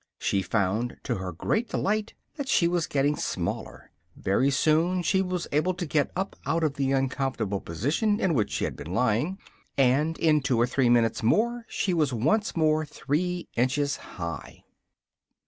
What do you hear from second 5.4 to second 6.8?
able to get up out of